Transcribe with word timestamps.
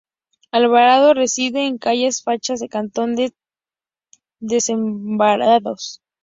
Alvarado 0.51 1.13
reside 1.13 1.67
en 1.67 1.77
Calle 1.77 2.09
Fallas 2.11 2.59
de 2.59 2.67
Cantón 2.69 3.15
de 3.15 3.35
Desamparados. 4.39 6.01